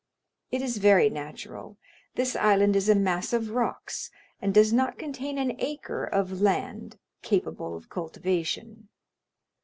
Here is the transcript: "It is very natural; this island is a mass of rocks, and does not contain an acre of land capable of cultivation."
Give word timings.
"It 0.49 0.63
is 0.63 0.77
very 0.77 1.11
natural; 1.11 1.77
this 2.15 2.35
island 2.35 2.75
is 2.75 2.89
a 2.89 2.95
mass 2.95 3.33
of 3.33 3.51
rocks, 3.51 4.09
and 4.41 4.51
does 4.51 4.73
not 4.73 4.97
contain 4.97 5.37
an 5.37 5.55
acre 5.59 6.05
of 6.05 6.41
land 6.41 6.97
capable 7.21 7.75
of 7.75 7.87
cultivation." 7.87 8.89